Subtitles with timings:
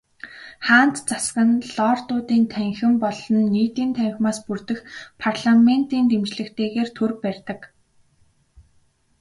[0.67, 4.79] Хаант засаг нь Лордуудын танхим болон Нийтийн танхимаас бүрдэх
[5.21, 7.59] парламентын дэмжлэгтэйгээр төр барьдаг.